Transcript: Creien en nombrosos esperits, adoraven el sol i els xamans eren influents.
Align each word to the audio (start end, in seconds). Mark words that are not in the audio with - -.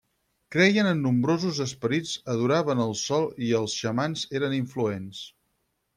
Creien 0.53 0.87
en 0.91 1.03
nombrosos 1.07 1.59
esperits, 1.65 2.15
adoraven 2.35 2.83
el 2.87 2.97
sol 3.03 3.29
i 3.49 3.53
els 3.61 3.77
xamans 3.83 4.25
eren 4.41 4.57
influents. 4.65 5.25